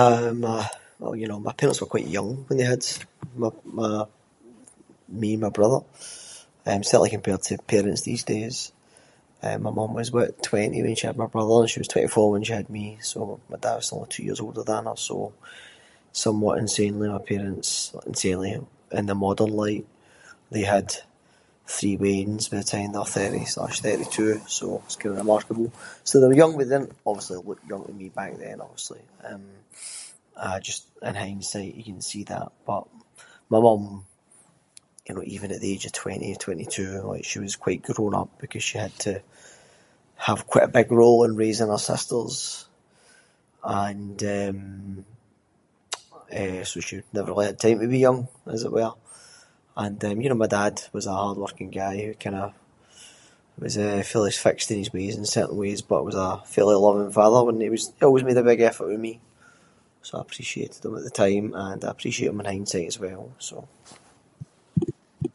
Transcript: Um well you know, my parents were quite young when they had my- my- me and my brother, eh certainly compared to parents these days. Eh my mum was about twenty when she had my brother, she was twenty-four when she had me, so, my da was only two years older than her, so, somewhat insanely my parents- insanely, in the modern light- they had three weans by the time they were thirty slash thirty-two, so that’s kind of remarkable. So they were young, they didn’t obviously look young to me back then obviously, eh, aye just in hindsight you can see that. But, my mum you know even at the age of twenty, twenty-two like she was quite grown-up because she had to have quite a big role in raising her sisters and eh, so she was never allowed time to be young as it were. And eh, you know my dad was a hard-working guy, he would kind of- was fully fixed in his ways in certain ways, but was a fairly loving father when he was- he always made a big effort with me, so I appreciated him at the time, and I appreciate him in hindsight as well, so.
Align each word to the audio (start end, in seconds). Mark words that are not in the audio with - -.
Um 0.00 0.40
well 1.00 1.16
you 1.20 1.26
know, 1.30 1.40
my 1.48 1.52
parents 1.60 1.80
were 1.80 1.86
quite 1.94 2.06
young 2.16 2.30
when 2.46 2.58
they 2.58 2.64
had 2.74 2.82
my- 3.42 3.50
my- 3.78 4.06
me 5.22 5.30
and 5.34 5.42
my 5.46 5.50
brother, 5.58 5.80
eh 6.70 6.80
certainly 6.90 7.10
compared 7.16 7.42
to 7.46 7.54
parents 7.72 8.02
these 8.08 8.24
days. 8.32 8.56
Eh 9.46 9.56
my 9.66 9.70
mum 9.78 9.90
was 9.98 10.08
about 10.12 10.32
twenty 10.50 10.78
when 10.82 10.94
she 10.98 11.06
had 11.08 11.18
my 11.22 11.26
brother, 11.34 11.64
she 11.68 11.80
was 11.82 11.88
twenty-four 11.92 12.26
when 12.32 12.44
she 12.46 12.54
had 12.58 12.68
me, 12.76 12.86
so, 13.10 13.20
my 13.50 13.58
da 13.64 13.72
was 13.80 13.92
only 13.92 14.08
two 14.14 14.22
years 14.26 14.40
older 14.44 14.62
than 14.70 14.84
her, 14.88 14.96
so, 15.08 15.18
somewhat 16.24 16.58
insanely 16.62 17.06
my 17.08 17.18
parents- 17.30 17.82
insanely, 18.10 18.50
in 18.98 19.04
the 19.10 19.14
modern 19.24 19.50
light- 19.62 19.88
they 20.54 20.62
had 20.74 20.88
three 21.76 21.96
weans 22.02 22.44
by 22.50 22.58
the 22.58 22.64
time 22.72 22.90
they 22.92 22.98
were 22.98 23.04
thirty 23.16 23.44
slash 23.52 23.76
thirty-two, 23.84 24.32
so 24.56 24.66
that’s 24.78 24.96
kind 25.00 25.12
of 25.14 25.22
remarkable. 25.24 25.68
So 26.08 26.14
they 26.20 26.28
were 26.30 26.40
young, 26.42 26.52
they 26.56 26.66
didn’t 26.72 26.94
obviously 27.08 27.38
look 27.48 27.60
young 27.72 27.84
to 27.88 27.92
me 28.00 28.06
back 28.20 28.32
then 28.42 28.58
obviously, 28.66 29.02
eh, 29.28 29.38
aye 30.46 30.60
just 30.68 30.82
in 31.08 31.14
hindsight 31.24 31.72
you 31.78 31.84
can 31.90 32.00
see 32.10 32.22
that. 32.32 32.48
But, 32.68 32.84
my 33.52 33.60
mum 33.66 33.82
you 35.06 35.12
know 35.14 35.22
even 35.34 35.52
at 35.52 35.60
the 35.62 35.72
age 35.74 35.84
of 35.88 35.92
twenty, 36.02 36.30
twenty-two 36.44 36.92
like 37.10 37.24
she 37.30 37.38
was 37.44 37.56
quite 37.64 37.82
grown-up 37.88 38.30
because 38.42 38.62
she 38.68 38.76
had 38.84 38.94
to 39.06 39.12
have 40.26 40.46
quite 40.50 40.64
a 40.64 40.68
big 40.78 40.88
role 41.00 41.20
in 41.26 41.36
raising 41.42 41.68
her 41.74 41.78
sisters 41.90 42.34
and 43.84 44.18
eh, 46.30 46.64
so 46.68 46.76
she 46.86 46.96
was 46.98 47.04
never 47.16 47.30
allowed 47.32 47.56
time 47.64 47.78
to 47.80 47.86
be 47.94 47.98
young 48.06 48.20
as 48.56 48.62
it 48.68 48.72
were. 48.78 48.92
And 49.82 49.98
eh, 50.06 50.14
you 50.22 50.28
know 50.30 50.34
my 50.36 50.46
dad 50.58 50.76
was 50.96 51.06
a 51.06 51.12
hard-working 51.20 51.70
guy, 51.80 51.92
he 51.98 52.06
would 52.08 52.20
kind 52.24 52.36
of- 52.44 52.54
was 53.64 53.76
fully 54.10 54.32
fixed 54.44 54.70
in 54.72 54.78
his 54.82 54.92
ways 54.96 55.14
in 55.20 55.26
certain 55.36 55.56
ways, 55.62 55.80
but 55.90 56.04
was 56.08 56.16
a 56.26 56.30
fairly 56.54 56.76
loving 56.86 57.10
father 57.18 57.40
when 57.44 57.60
he 57.64 57.70
was- 57.74 57.90
he 57.98 58.02
always 58.06 58.24
made 58.28 58.36
a 58.38 58.42
big 58.50 58.60
effort 58.68 58.88
with 58.90 59.00
me, 59.08 59.14
so 60.06 60.12
I 60.18 60.22
appreciated 60.24 60.80
him 60.84 60.94
at 60.98 61.04
the 61.04 61.10
time, 61.24 61.46
and 61.64 61.80
I 61.86 61.90
appreciate 61.94 62.28
him 62.32 62.40
in 62.42 62.46
hindsight 62.52 62.88
as 62.92 62.98
well, 63.04 63.24
so. 63.48 63.56